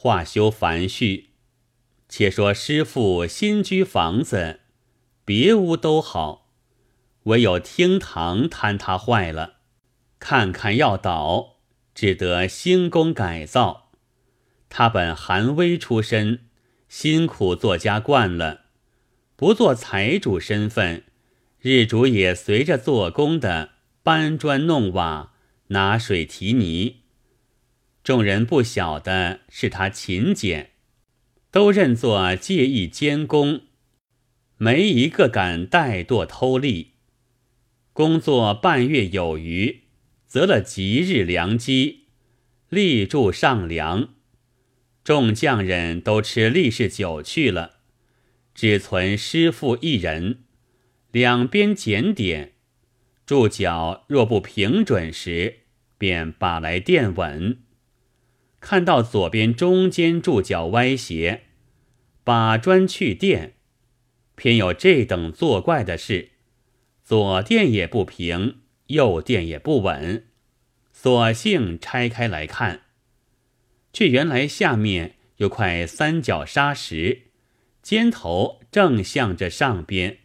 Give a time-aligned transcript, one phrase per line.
[0.00, 1.30] 话休繁叙，
[2.08, 4.60] 且说师傅新居房子，
[5.24, 6.52] 别屋都好，
[7.24, 9.54] 唯有厅堂坍塌坏了，
[10.20, 11.56] 看看要倒，
[11.96, 13.90] 只得兴工改造。
[14.68, 16.46] 他本寒微出身，
[16.88, 18.66] 辛苦做家惯了，
[19.34, 21.02] 不做财主身份，
[21.58, 23.70] 日主也随着做工的
[24.04, 25.32] 搬砖弄瓦、
[25.70, 27.00] 拿水提泥。
[28.08, 30.70] 众人不晓得是他勤俭，
[31.50, 33.64] 都认作借意监工，
[34.56, 36.94] 没一个敢怠惰偷利。
[37.92, 39.82] 工作半月有余，
[40.26, 42.06] 择了吉日良机，
[42.70, 44.14] 立柱上梁。
[45.04, 47.80] 众匠人都吃力士酒去了，
[48.54, 50.44] 只存师傅一人，
[51.10, 52.54] 两边检点，
[53.26, 55.58] 柱脚若不平准时，
[55.98, 57.58] 便把来垫稳。
[58.60, 61.44] 看到左边中间柱脚歪斜，
[62.24, 63.54] 把砖去垫，
[64.34, 66.32] 偏有这等作怪的事：
[67.04, 70.26] 左垫也不平，右垫也不稳。
[70.92, 72.82] 索性拆开来看，
[73.92, 77.28] 却原来下面有块三角砂石，
[77.80, 80.18] 尖头正向着上边，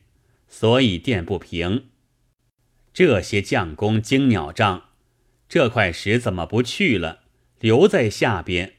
[0.47, 1.89] 所以垫不平。
[2.91, 4.89] 这些匠工精鸟账，
[5.47, 7.22] 这块石怎么不去了？
[7.63, 8.73] 留在下边，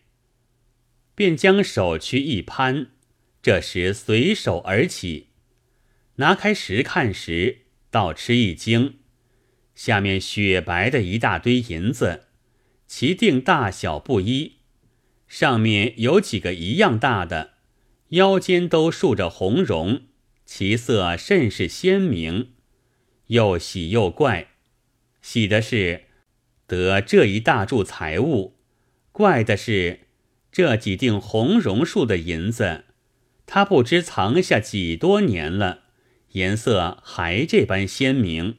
[1.15, 2.89] 便将手去一攀，
[3.41, 5.29] 这时随手而起，
[6.17, 7.61] 拿开石看时，
[7.91, 8.97] 倒吃一惊，
[9.75, 12.25] 下面雪白的一大堆银子，
[12.87, 14.57] 其定大小不一，
[15.27, 17.55] 上面有几个一样大的，
[18.11, 20.03] 腰间都竖着红绒，
[20.45, 22.51] 其色甚是鲜明，
[23.29, 24.49] 又喜又怪，
[25.23, 26.05] 喜的是
[26.67, 28.54] 得这一大柱财物。
[29.15, 30.09] 怪的是，
[30.51, 32.87] 这几锭红榕树的银子，
[33.47, 35.85] 他不知藏下几多年了，
[36.33, 38.57] 颜色还这般鲜明。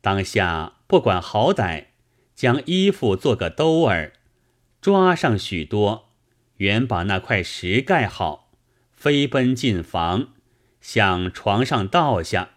[0.00, 1.88] 当下不管好歹，
[2.34, 4.14] 将衣服做个兜儿，
[4.80, 6.14] 抓上许多，
[6.56, 8.54] 原把那块石盖好，
[8.94, 10.32] 飞奔进房，
[10.80, 12.52] 向床上倒下。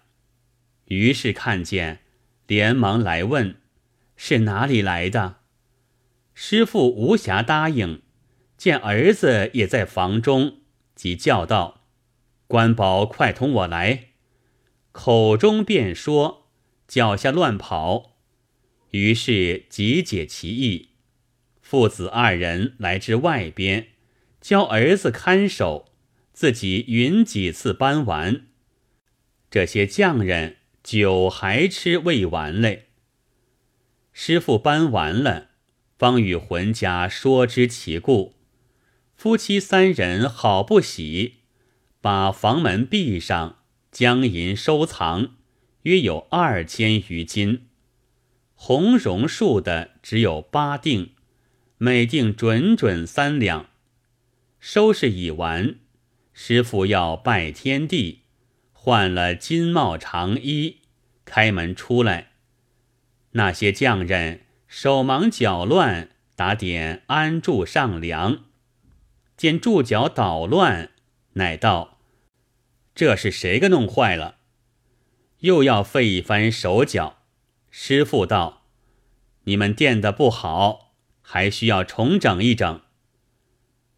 [0.85, 1.99] 于是看见，
[2.47, 3.57] 连忙来问：
[4.15, 5.38] 是哪里来的？
[6.41, 8.01] 师傅无暇答应，
[8.55, 10.61] 见儿子也在房中，
[10.95, 11.81] 即叫道
[12.47, 14.11] ：“官宝，快同我来！”
[14.93, 16.49] 口中便说，
[16.87, 18.15] 脚下乱跑。
[18.91, 20.91] 于是即解其意，
[21.61, 23.89] 父子二人来至外边，
[24.39, 25.91] 教儿子看守，
[26.31, 28.47] 自己匀几次搬完。
[29.51, 32.87] 这些匠人酒还吃未完嘞。
[34.13, 35.48] 师傅搬完了。
[35.99, 38.33] 方与浑家说知其故，
[39.17, 41.39] 夫妻三人好不喜，
[41.99, 43.57] 把房门闭上，
[43.91, 45.35] 将银收藏，
[45.81, 47.67] 约有二千余金。
[48.55, 51.09] 红榕树的只有八锭，
[51.77, 53.65] 每锭准准三两。
[54.57, 55.75] 收拾已完，
[56.31, 58.21] 师傅要拜天地，
[58.71, 60.77] 换了金帽长衣，
[61.25, 62.31] 开门出来，
[63.31, 64.45] 那些匠人。
[64.69, 68.45] 手忙脚乱，打点安柱上梁，
[69.35, 70.91] 见柱脚捣乱，
[71.33, 71.97] 乃道
[72.93, 74.37] ：“这是谁个弄坏了？”
[75.41, 77.17] 又要费一番手脚。
[77.71, 78.67] 师傅道
[79.45, 82.81] ：“你们垫的不好，还需要重整一整。”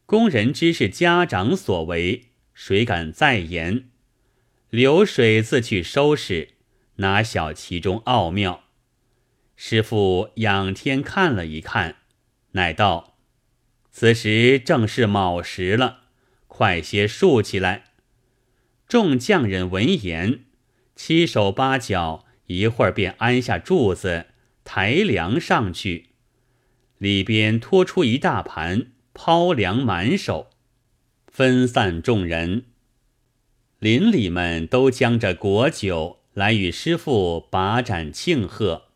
[0.08, 3.90] 工人知是家长所为，谁敢再言？
[4.70, 6.54] 流水自去收拾，
[6.96, 8.61] 哪晓其中奥妙？
[9.64, 11.98] 师傅仰天看了一看，
[12.54, 13.16] 乃道
[13.94, 16.00] ：“此时正是卯时了，
[16.48, 17.84] 快些竖起来。”
[18.90, 20.46] 众匠人闻言，
[20.96, 24.26] 七手八脚，一会儿便安下柱子，
[24.64, 26.08] 抬梁上去，
[26.98, 30.50] 里边拖出一大盘抛梁满手，
[31.28, 32.66] 分散众人。
[33.78, 38.88] 邻里们都将着果酒来与师傅把盏庆贺。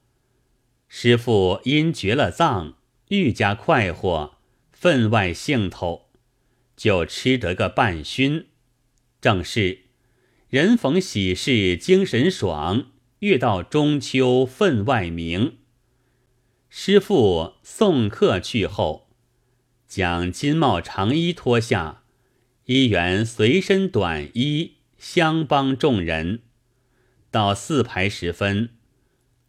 [0.97, 2.75] 师傅因绝了葬，
[3.09, 4.37] 愈加快活，
[4.71, 6.07] 分外兴头，
[6.77, 8.45] 就吃得个半醺。
[9.19, 9.79] 正是
[10.47, 15.57] 人逢喜事精神爽，越到中秋分外明。
[16.69, 19.09] 师傅送客去后，
[19.89, 22.03] 将金帽长衣脱下，
[22.67, 26.43] 一员随身短衣，相帮众人。
[27.29, 28.69] 到四排时分。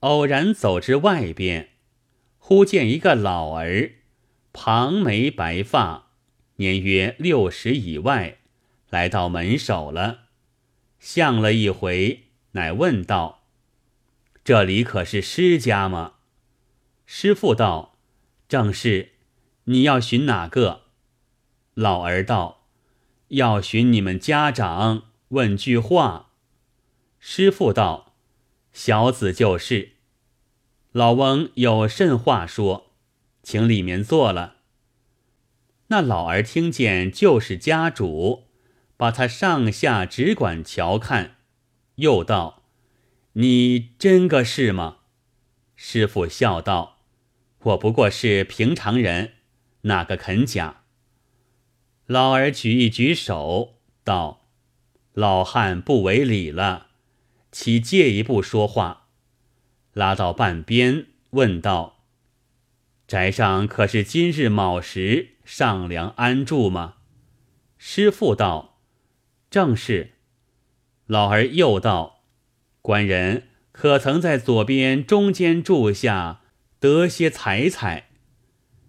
[0.07, 1.71] 偶然走至外边，
[2.39, 3.91] 忽见一个老儿，
[4.53, 6.11] 庞眉白发，
[6.57, 8.39] 年约六十以外，
[8.89, 10.27] 来到门首了，
[11.01, 13.49] 向了一回，乃问道
[14.45, 16.13] ：“这里可是师家吗？”
[17.05, 17.99] 师父道
[18.49, 19.15] ：“正是。
[19.65, 20.83] 你要寻哪个？”
[21.75, 22.69] 老儿道
[23.35, 26.31] ：“要寻你们家长，问句话。”
[27.19, 28.15] 师父道
[28.73, 29.95] ：“小子就是。”
[30.97, 32.95] 老翁有甚话说，
[33.43, 34.57] 请里面坐了。
[35.89, 38.45] 那老儿听见就是家主，
[38.97, 41.37] 把他上下只管瞧看，
[41.97, 42.63] 又道
[43.35, 45.01] ：“你真个是吗？”
[45.77, 47.01] 师傅笑道
[47.65, 49.35] ：“我不过是平常人，
[49.83, 50.85] 哪个肯假？”
[52.09, 54.47] 老儿举一举手道
[55.13, 56.87] ：“老汉不为礼了，
[57.53, 59.03] 请借一步说话。”
[59.97, 62.05] 拉到半边，问道
[63.09, 66.97] ：“宅上可是今日卯时上梁安住吗？”
[67.79, 68.83] 师父道
[69.49, 70.11] ：“正是。”
[71.09, 72.25] 老儿又道
[72.83, 76.43] ：“官人可曾在左边中间住下，
[76.79, 78.11] 得些财财？”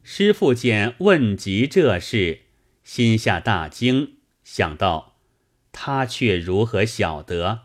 [0.03, 2.41] 师父见问及这事，
[2.83, 5.15] 心下大惊，想到
[5.71, 7.61] 他却如何晓得？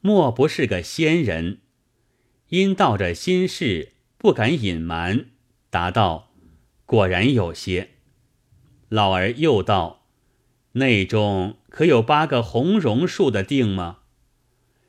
[0.00, 1.60] 莫不是个仙人？
[2.52, 5.30] 因道着心事，不敢隐瞒，
[5.70, 6.34] 答道
[6.84, 7.92] ：“果然有些。”
[8.90, 10.04] 老儿又道
[10.72, 14.00] ：“内中可有八个红榕树的定吗？”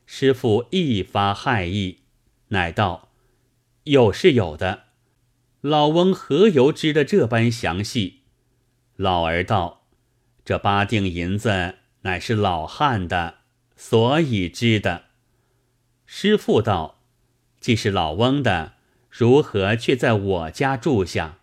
[0.04, 2.00] 师傅一发骇意，
[2.48, 3.08] 乃道
[3.84, 4.88] ：“有是有的。”
[5.62, 8.24] 老翁何由知得这般详细？
[8.96, 9.86] 老儿道
[10.44, 13.36] ：“这八锭银子乃是老汉的，
[13.74, 15.04] 所以知的。”
[16.04, 17.00] 师傅道。
[17.64, 18.74] 既是老翁的，
[19.08, 21.38] 如何却在我家住下？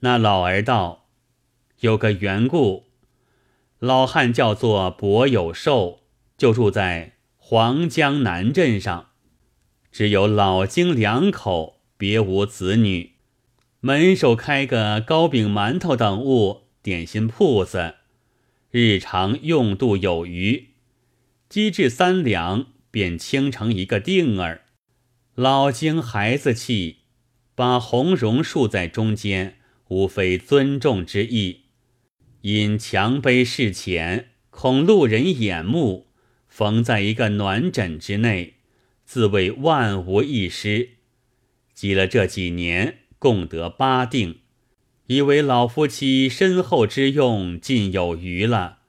[0.00, 1.06] 那老儿道
[1.82, 2.86] ：“有个缘故，
[3.78, 6.00] 老汉叫做伯有寿，
[6.36, 9.10] 就住在黄江南镇上，
[9.92, 13.12] 只有老精两口，别无子女。
[13.78, 17.94] 门首开个糕饼、馒头等物点心铺子，
[18.72, 20.70] 日常用度有余，
[21.48, 24.62] 积至三两，便倾成一个定儿。”
[25.40, 26.98] 老经孩子气，
[27.54, 29.56] 把红绒束在中间，
[29.88, 31.62] 无非尊重之意。
[32.42, 36.08] 因墙碑事浅，恐路人眼目，
[36.46, 38.56] 缝在一个暖枕之内，
[39.06, 40.90] 自谓万无一失。
[41.72, 44.40] 积了这几年，共得八锭，
[45.06, 48.80] 以为老夫妻身后之用尽有余了。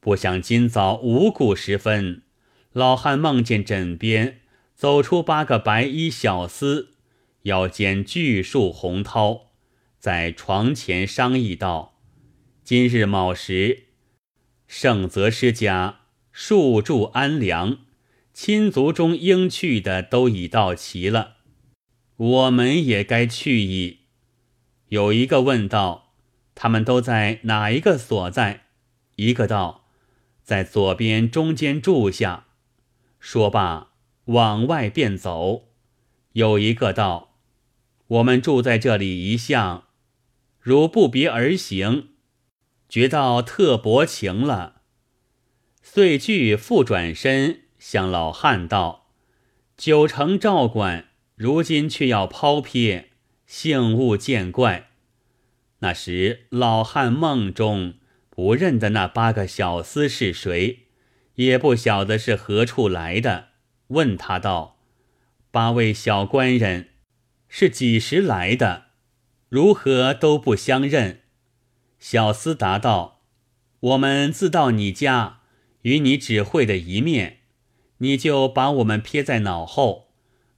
[0.00, 2.22] 不想今早五谷时分，
[2.72, 4.40] 老汉梦见枕边。
[4.74, 6.88] 走出八个白衣小厮，
[7.42, 9.42] 腰间巨束红绦，
[9.98, 12.00] 在床前商议道
[12.64, 13.84] ：“今日卯时，
[14.66, 16.00] 圣泽师家
[16.32, 17.78] 树住安良，
[18.32, 21.36] 亲族中应去的都已到齐了，
[22.16, 24.00] 我们也该去矣。”
[24.90, 26.14] 有一个问道
[26.56, 28.64] ：“他们都在哪一个所在？”
[29.16, 29.86] 一个道
[30.42, 32.46] ：“在左边中间住下。”
[33.20, 33.93] 说罢。
[34.26, 35.68] 往外便走，
[36.32, 37.36] 有一个道
[38.06, 39.84] ：“我们住在这里一向，
[40.58, 42.08] 如不别而行，
[42.88, 44.82] 觉到特薄情了。”
[45.82, 49.10] 遂具复转身向老汉道
[49.76, 53.10] ：“九成照管，如今却要抛撇，
[53.46, 54.88] 幸勿见怪。”
[55.80, 57.94] 那时老汉梦中
[58.30, 60.86] 不认得那八个小厮是谁，
[61.34, 63.48] 也不晓得是何处来的。
[63.94, 64.76] 问他道
[65.50, 66.90] ：“八位小官人
[67.48, 68.88] 是几时来的？
[69.48, 71.22] 如何都不相认？”
[71.98, 73.22] 小厮答道
[73.80, 75.40] ：“我们自到你家，
[75.82, 77.38] 与你只会的一面，
[77.98, 80.08] 你就把我们撇在脑后，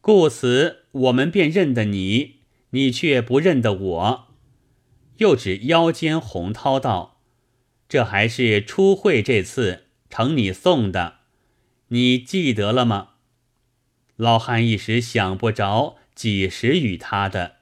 [0.00, 2.40] 故此我们便认得你，
[2.71, 4.26] 你却不认得我。”
[5.19, 7.21] 又指腰间红绦道
[7.88, 11.19] ：“这还是初会这次承你送的，
[11.88, 13.11] 你记得了吗？”
[14.16, 17.56] 老汉一时想不着几时与他的，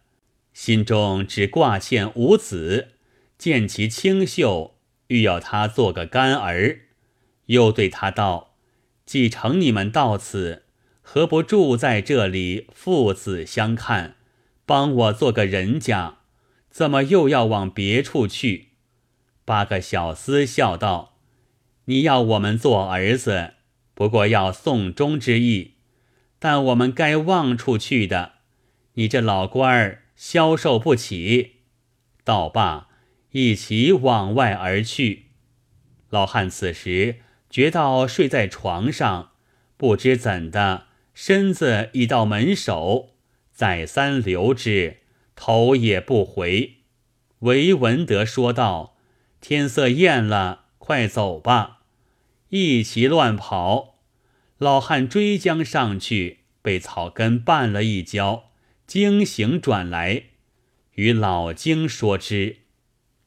[0.52, 2.92] 心中只挂欠五子，
[3.36, 4.76] 见其清秀，
[5.08, 6.82] 欲要他做个干儿，
[7.46, 8.54] 又对他道
[9.04, 10.62] ：“既承你们到此，
[11.02, 14.14] 何不住在这里，父子相看，
[14.64, 16.18] 帮我做个人家？
[16.70, 18.68] 怎么又要往别处去？”
[19.44, 21.16] 八个小厮笑道
[21.86, 23.54] ：“你要我们做儿子，
[23.92, 25.72] 不过要送终之意。”
[26.44, 28.32] 但我们该望出去的，
[28.96, 31.60] 你这老官儿消受不起。
[32.22, 32.88] 道罢，
[33.30, 35.28] 一起往外而去。
[36.10, 39.30] 老汉此时觉到睡在床上，
[39.78, 43.14] 不知怎的，身子已到门首，
[43.50, 44.98] 再三留之，
[45.34, 46.74] 头也不回。
[47.38, 48.98] 唯闻得说道
[49.40, 51.78] ：“天色艳了，快走吧！”
[52.50, 53.93] 一齐乱跑。
[54.58, 58.50] 老汉追将上去，被草根绊了一跤，
[58.86, 60.24] 惊醒转来，
[60.94, 62.58] 与老经说之，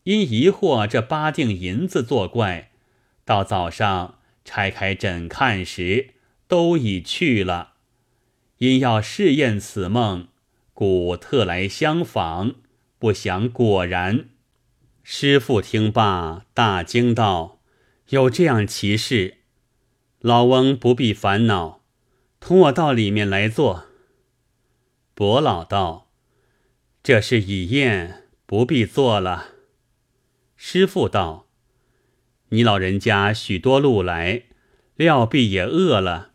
[0.03, 2.71] 因疑惑这八锭银子作怪。
[3.25, 6.11] 到早上拆开枕看时，
[6.47, 7.73] 都已去了。
[8.59, 10.29] 因要试验此梦，
[10.73, 12.55] 故特来相访。
[12.97, 14.29] 不想果然，
[15.03, 17.59] 师傅听罢大惊道
[18.09, 19.36] ：“有这样奇事！
[20.19, 21.83] 老翁不必烦恼，
[22.39, 23.85] 同我到里面来坐。”
[25.13, 26.11] 伯老道
[27.03, 29.49] ：“这是已宴，不必坐了。”
[30.57, 31.47] 师傅道
[32.49, 34.43] ：“你老人家许多路来，
[34.95, 36.31] 料必也饿了，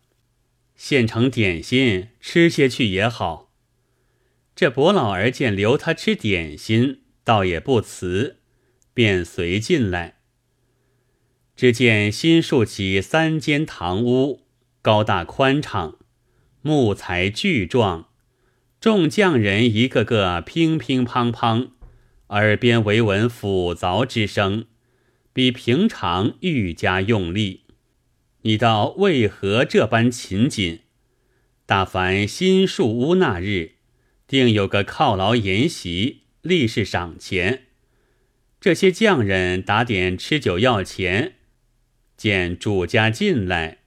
[0.77, 3.53] 现成点心吃些去也好。”
[4.55, 8.39] 这伯老儿见留他吃点心，倒也不辞，
[8.95, 10.22] 便随进来。
[11.63, 14.41] 只见新竖起三间堂屋，
[14.83, 15.97] 高大宽敞，
[16.61, 18.09] 木材巨壮，
[18.81, 21.69] 众匠人一个个乒乒乓乓，
[22.31, 24.65] 耳边唯闻斧凿之声，
[25.33, 27.63] 比平常愈加用力。
[28.41, 30.81] 你道为何这般勤谨？
[31.65, 33.75] 大凡新树屋那日。
[34.27, 37.67] 定有个犒劳筵席，立誓赏钱。
[38.61, 41.35] 这些匠人打点吃酒要钱，
[42.17, 43.79] 见主家进来，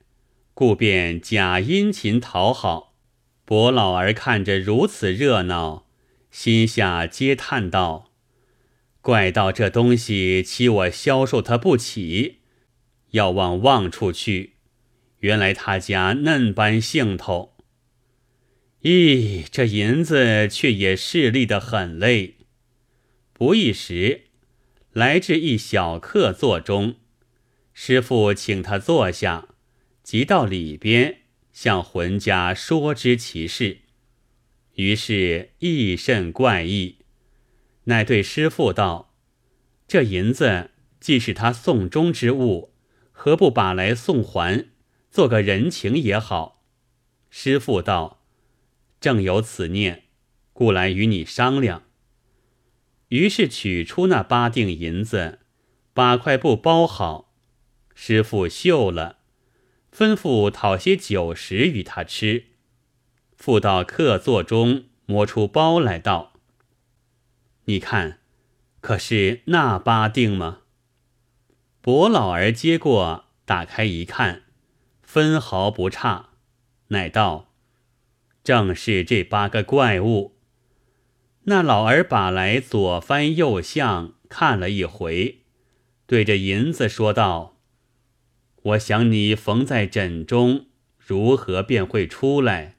[0.53, 2.95] 故便假殷勤讨好。
[3.45, 5.87] 伯老儿看着如此热闹，
[6.31, 8.11] 心下皆叹道
[9.01, 12.39] ：“怪道这东西欺我销售他不起，
[13.11, 14.53] 要往望处去。
[15.19, 17.55] 原来他家嫩般兴头。”
[18.81, 22.35] 咦，这银子却也势利得很嘞！
[23.33, 24.25] 不一时，
[24.91, 26.95] 来至一小客座中，
[27.77, 29.49] 师傅请他坐下，
[30.01, 33.81] 即到里边向浑家说知其事。
[34.75, 36.99] 于是亦甚怪异，
[37.83, 39.13] 乃对师傅道
[39.89, 42.73] ：“这银子既是他送终之物，
[43.11, 44.69] 何不把来送还，
[45.11, 46.63] 做个人情也好？”
[47.29, 48.23] 师傅道。
[49.01, 50.05] 正有此念，
[50.53, 51.83] 故来与你商量。
[53.09, 55.39] 于是取出那八锭银子，
[55.93, 57.24] 把块布包好，
[57.95, 59.17] 师傅绣了，
[59.91, 62.45] 吩咐讨些酒食与他吃。
[63.35, 66.33] 复到客座中摸出包来道
[67.65, 68.19] ：“你看，
[68.81, 70.59] 可是那八锭吗？”
[71.81, 74.43] 伯老儿接过，打开一看，
[75.01, 76.29] 分毫不差，
[76.87, 77.53] 乃道。
[78.43, 80.35] 正是这八个怪物。
[81.43, 85.43] 那老儿把来左翻右向看了一回，
[86.07, 87.54] 对着银子说道
[88.65, 90.65] ：“我想你缝在枕中，
[90.97, 92.77] 如何便会出来？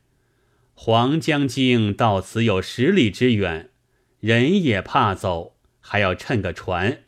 [0.74, 3.70] 黄江经到此有十里之远，
[4.18, 7.04] 人也怕走，还要趁个船。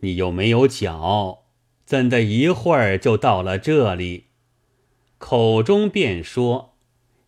[0.00, 1.44] 你又没有脚，
[1.84, 4.24] 怎的一会儿就到了这里？”
[5.18, 6.72] 口中便说。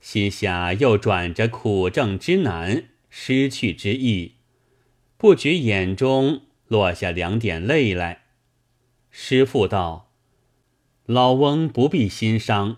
[0.01, 4.37] 心下又转着苦症之难、失去之意，
[5.17, 8.23] 不觉眼中落下两点泪来。
[9.11, 10.08] 师父道
[11.09, 12.77] ：“老翁不必心伤，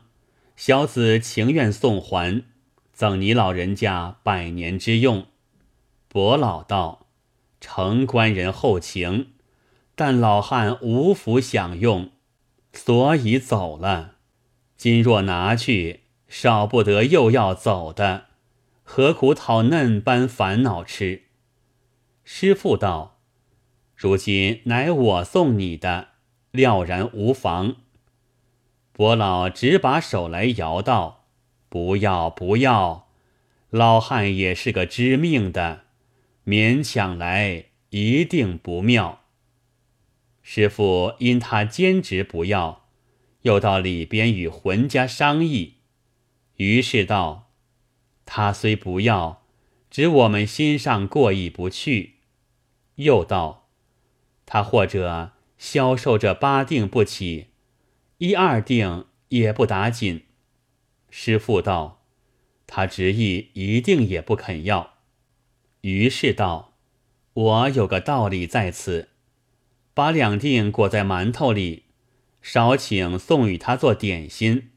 [0.55, 2.45] 小子情愿送还，
[2.93, 5.27] 赠你老人家百年之用。”
[6.07, 7.09] 伯老道
[7.61, 9.33] ：“承官人厚情，
[9.97, 12.11] 但老汉无福享用，
[12.73, 14.13] 所以走了。
[14.77, 18.27] 今若拿去。”少不得又要走的，
[18.85, 21.25] 何苦讨嫩般烦恼吃？
[22.23, 23.19] 师父道
[23.97, 26.11] ：“如今乃我送你的，
[26.53, 27.75] 料然无妨。”
[28.93, 31.25] 伯老只把手来摇道
[31.71, 33.09] ：“不要不要，
[33.71, 35.85] 老汉也是个知命的，
[36.45, 39.21] 勉强来一定不妙。”
[40.43, 42.87] 师傅因他坚持不要，
[43.43, 45.77] 又到里边与浑家商议。
[46.57, 47.51] 于是道
[48.27, 49.43] ：“他虽不要，
[49.91, 52.17] 只我们心上过意不去。”
[52.97, 53.69] 又道
[54.45, 57.50] ：“他或者消受这八定不起，
[58.21, 60.27] 一二锭也不打紧。”
[61.09, 62.03] 师父道
[62.69, 64.99] ：“他执意一定也不肯要。”
[65.81, 66.75] 于是道
[67.33, 69.09] ：“我有个道理在此，
[69.95, 71.85] 把两锭裹在馒头里，
[72.43, 74.73] 少请送与他做点心。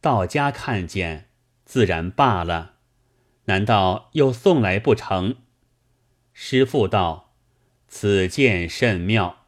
[0.00, 1.28] 到家看见，
[1.64, 2.74] 自然罢了。
[3.44, 5.36] 难道又送来不成？
[6.32, 7.36] 师父道
[7.86, 9.38] ：“此剑甚妙。”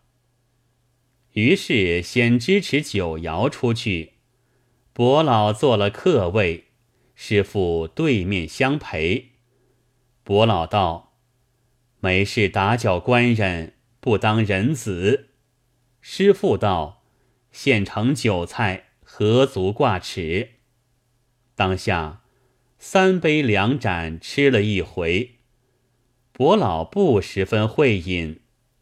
[1.35, 4.15] 于是先支持酒肴出去。
[4.93, 6.67] 伯老做了客位，
[7.15, 9.33] 师父对面相陪。
[10.23, 11.17] 伯老道
[12.01, 15.31] ：“没事打搅官人，不当人子。”
[16.01, 17.05] 师父道
[17.51, 20.51] ：“现成酒菜，何足挂齿？”
[21.57, 22.23] 当下
[22.79, 25.39] 三杯两盏吃了一回，
[26.31, 28.41] 伯老不十分会饮，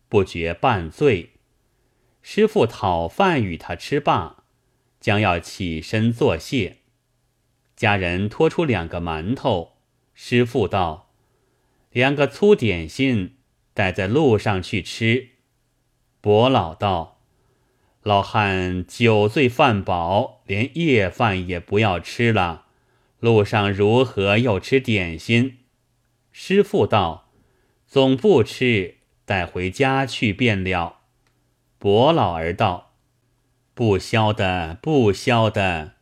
[0.09, 1.32] 不觉半醉。
[2.23, 4.39] 师父讨饭与他吃罢。
[5.01, 6.77] 将要起身作谢，
[7.75, 9.73] 家人拖出两个馒头。
[10.15, 11.11] 师父道
[11.91, 13.39] ：“两个粗点心，
[13.75, 15.31] 带在路上去吃。”
[16.23, 17.19] 伯老道
[18.05, 22.67] ：“老汉酒醉饭饱，连夜饭也不要吃了，
[23.19, 25.59] 路上如何又吃点心？”
[26.31, 27.33] 师父道
[27.89, 31.01] ：“总不吃，带回家去便了。”
[31.83, 32.93] 伯老儿道。
[33.75, 35.95] 不消的，不消的。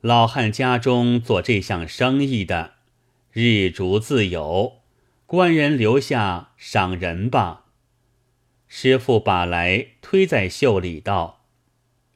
[0.00, 2.76] 老汉家中做这项生意的，
[3.32, 4.78] 日逐自有。
[5.26, 7.66] 官人留下赏人吧。
[8.66, 11.44] 师傅把来推在袖里道：“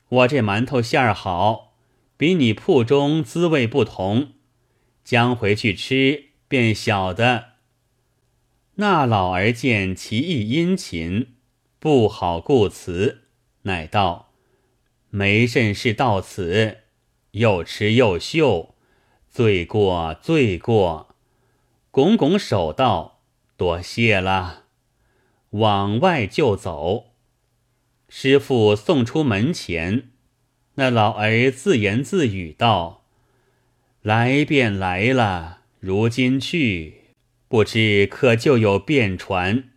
[0.08, 1.74] 我这馒头馅儿好，
[2.16, 4.32] 比你铺中滋味不同。
[5.04, 7.48] 将回去吃，便晓得。”
[8.76, 11.34] 那老儿见其意殷勤，
[11.80, 13.22] 不好顾辞，
[13.62, 14.32] 乃道。
[15.08, 16.80] 没甚事到此，
[17.30, 18.74] 又吃又嗅，
[19.30, 21.16] 罪过罪过。
[21.90, 23.22] 拱拱手道
[23.56, 24.64] ：“多谢了。”
[25.50, 27.14] 往外就走。
[28.10, 30.10] 师傅送出门前，
[30.74, 33.04] 那老儿自言自语道
[34.02, 37.14] ：“来便来了，如今去，
[37.48, 39.69] 不知可就有便传。”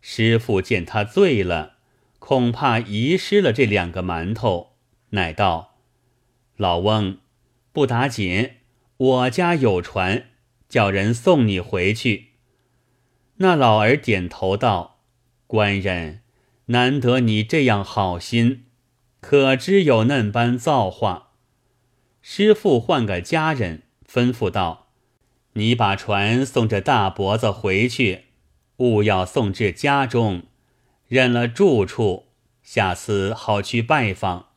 [0.00, 1.76] 师傅见他醉了。
[2.18, 4.74] 恐怕遗失了这两个馒头，
[5.10, 5.78] 乃道
[6.56, 7.18] ：“老翁，
[7.72, 8.50] 不打紧，
[8.96, 10.26] 我家有船，
[10.68, 12.28] 叫人送你回去。”
[13.38, 15.00] 那老儿点头道
[15.48, 16.20] ：“官人，
[16.66, 18.66] 难得你这样好心，
[19.20, 21.30] 可知有嫩般造化。”
[22.22, 24.92] 师傅换个家人，吩咐道
[25.54, 28.26] ：“你把船送这大伯子回去，
[28.80, 30.42] 勿要送至家中。”
[31.08, 32.26] 认了住处，
[32.62, 34.50] 下次好去拜访。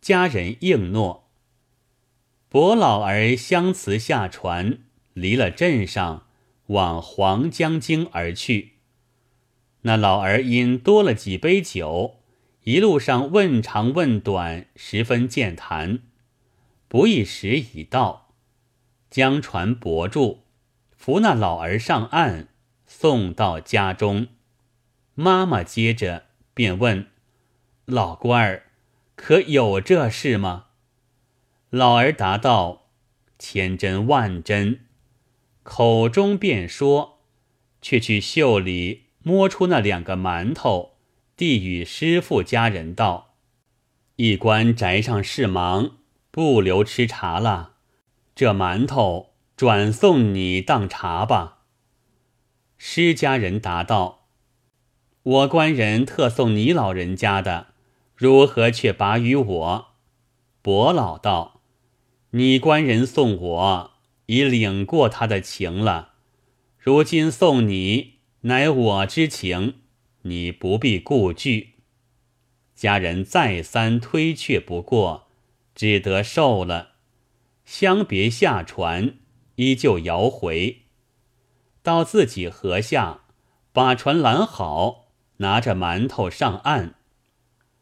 [0.00, 1.28] 家人应诺。
[2.48, 4.78] 伯老儿相辞下船，
[5.12, 6.26] 离了镇上，
[6.68, 8.76] 往黄江津而去。
[9.82, 12.16] 那老儿因多了几杯酒，
[12.64, 16.00] 一路上问长问短，十分健谈。
[16.88, 18.32] 不一时已到，
[19.10, 20.44] 将船泊住，
[20.96, 22.48] 扶那老儿上岸，
[23.00, 24.26] 送到家中。
[25.14, 27.06] 妈妈接着便问
[27.86, 28.64] ：“老官儿，
[29.16, 30.66] 可有这事吗？”
[31.70, 32.90] 老儿答道
[33.40, 34.80] ：“千真万真。”
[35.64, 37.20] 口中便说，
[37.80, 40.98] 却去袖里摸出那两个馒头，
[41.38, 43.36] 递与师傅家人道
[44.16, 45.96] ：“一官宅上事忙，
[46.30, 47.76] 不留吃茶了。
[48.34, 51.56] 这馒头转送你当茶吧。”
[52.82, 54.26] 施家人答道。
[55.22, 57.74] 我官人特送你老人家的，
[58.16, 59.88] 如何却拔于我？
[60.62, 61.60] 伯老道
[62.32, 63.90] ：“你官人送我，
[64.24, 66.14] 已领过他的情了。
[66.78, 69.74] 如今送你，乃我之情，
[70.22, 71.74] 你不必顾惧。”
[72.74, 75.28] 家人再三推却不过，
[75.74, 76.92] 只得受了。
[77.66, 79.18] 相别下船，
[79.56, 80.79] 依旧摇回，
[81.82, 83.20] 到自己河下，
[83.72, 85.06] 把船拦好。
[85.40, 86.96] 拿着馒头上岸，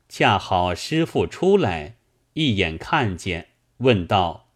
[0.09, 1.97] 恰好师傅出来，
[2.35, 4.47] 一眼看见，问道：“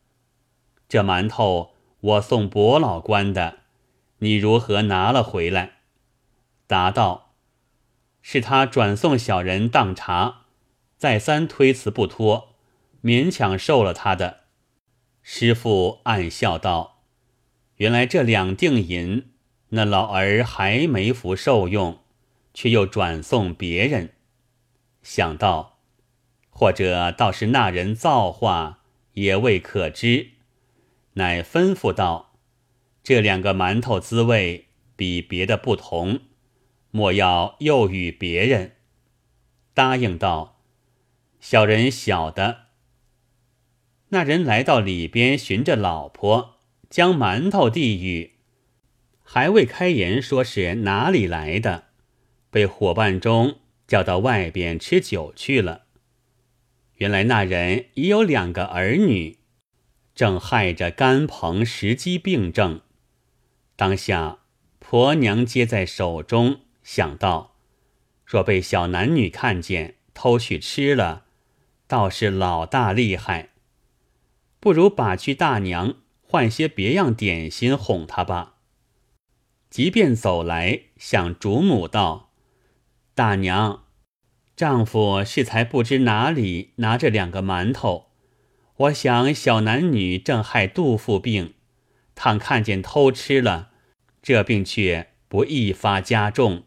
[0.89, 3.59] 这馒头我送伯老官的，
[4.19, 5.79] 你如何拿了回来？”
[6.69, 7.35] 答道
[8.23, 10.43] ：“是他转送小人当茶，
[10.97, 12.55] 再三推辞不脱，
[13.03, 14.43] 勉强受了他的。”
[15.23, 17.03] 师傅暗笑道
[17.79, 19.32] ：“原来这两锭银，
[19.73, 21.99] 那老儿还没服受用。”
[22.55, 24.11] 却又转送别人，
[25.03, 25.79] 想到，
[26.51, 28.81] 或者倒是那人造化，
[29.15, 30.33] 也未可知，
[31.15, 32.35] 乃吩咐道
[33.03, 36.21] ：“这两个馒头滋味比别的不同，
[36.91, 38.77] 莫要又与别人。”
[39.73, 40.61] 答应道
[41.41, 42.67] ：“小人晓得。”
[44.13, 46.57] 那人来到里边，寻着老婆，
[46.91, 48.35] 将馒头递与，
[49.35, 51.85] 还未开言，说是哪里来的，
[52.51, 55.85] 被伙伴中叫到外边吃酒去了。
[56.97, 59.39] 原来那人已有两个儿女，
[60.15, 62.83] 正害着肝棚石积病症。
[63.75, 64.41] 当下
[64.79, 67.57] 婆娘接在手中，想到
[68.27, 71.25] 若被小男女看见，偷去吃了，
[71.87, 73.49] 倒是老大厉害。
[74.61, 78.52] 不如把去大娘换些别样点心哄他吧。
[79.73, 82.29] 即便走来，向主母道
[83.17, 83.85] ：“大娘。”
[84.55, 88.09] 丈夫是才不知哪里拿着两个馒头，
[88.77, 91.55] 我想小男女正害肚腹病，
[92.15, 93.71] 倘看见偷吃了，
[94.21, 96.65] 这病却不易发加重，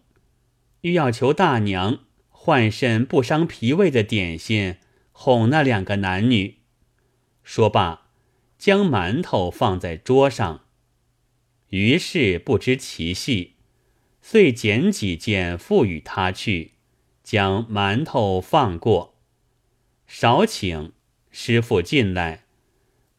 [0.82, 4.78] 欲要求大娘换甚不伤脾胃的点心
[5.12, 6.62] 哄那两个男女。
[7.44, 8.08] 说罢，
[8.58, 10.65] 将馒头放在桌上，
[11.76, 13.56] 于是不知其细，
[14.22, 16.76] 遂捡几件付与他去。
[17.22, 19.18] 将馒头放过，
[20.08, 20.94] 少请
[21.32, 22.46] 师傅进来，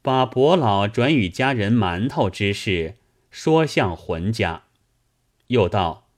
[0.00, 2.96] 把伯老转与家人馒头之事
[3.30, 4.64] 说向浑家。
[5.48, 6.08] 又道：“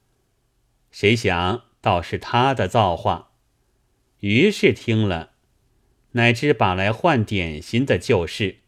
[0.91, 3.33] 谁想倒是他的造化。”
[4.21, 5.31] 于是听了，
[6.11, 8.59] 乃知把来换点心的旧事，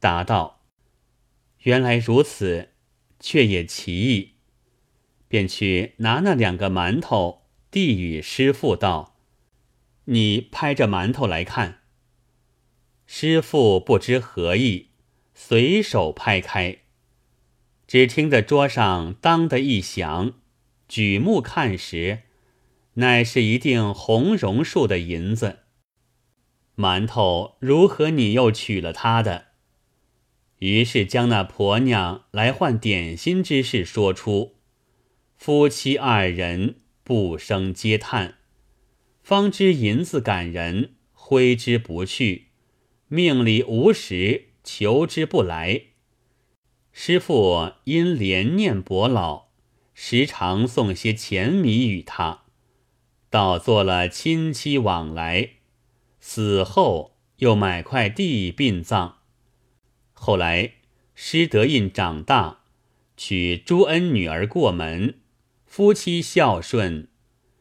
[0.00, 0.62] 答道
[1.64, 2.70] ：“原来如此，
[3.20, 4.34] 却也奇异。”
[5.28, 7.38] 便去拿那两个馒头。
[7.70, 9.18] 递与师傅道
[10.06, 11.82] ：“你拍着馒头来看。”
[13.06, 14.88] 师傅不知何意，
[15.34, 16.78] 随手拍开，
[17.86, 20.32] 只听得桌上当的一响，
[20.88, 22.22] 举目看时，
[22.94, 25.58] 乃是一锭红榕树的银子。
[26.74, 29.47] 馒头如何你又取了他的？
[30.58, 34.56] 于是将那婆娘来换点心之事说出，
[35.36, 36.76] 夫妻二人。
[37.08, 38.34] 不生嗟叹，
[39.22, 42.48] 方知银子感人，挥之不去；
[43.06, 45.84] 命里无时，求之不来。
[46.92, 49.46] 师父因怜念伯老，
[49.94, 52.42] 时常送些钱米与他，
[53.30, 55.52] 倒做了亲戚往来。
[56.20, 59.17] 死后又买块地殡葬。
[60.20, 60.72] 后来
[61.14, 62.64] 师德印长大，
[63.16, 65.14] 娶朱恩女儿过门。
[65.64, 67.08] 夫妻孝顺，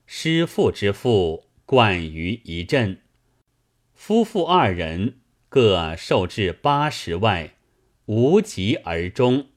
[0.06, 3.02] 师父之父冠于一镇。
[3.94, 7.54] 夫妇二人各受至八十外，
[8.06, 9.50] 无疾而终。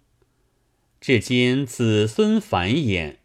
[1.01, 3.17] 至今子孙繁衍，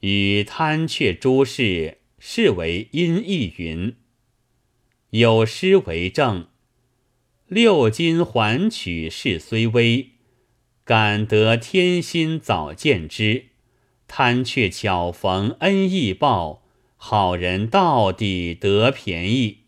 [0.00, 3.96] 与贪却诸事，是为因意云。
[5.10, 6.48] 有诗为证：
[7.48, 10.10] 六金还取事虽微，
[10.84, 13.46] 感得天心早见之。
[14.08, 16.64] 贪却巧逢恩义报，
[16.96, 19.65] 好人到底得便宜。